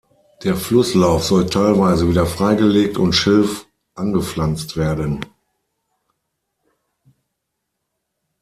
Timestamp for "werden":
4.75-5.23